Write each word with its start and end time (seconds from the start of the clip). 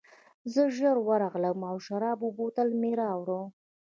زه 0.53 0.63
ژر 0.77 0.95
ورغلم 1.07 1.59
او 1.69 1.77
د 1.79 1.83
شرابو 1.85 2.27
بوتل 2.37 2.67
مې 2.81 2.91
راوړ 3.01 3.29